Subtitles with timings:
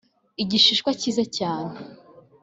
[0.43, 1.75] igishishwa cyiza cyane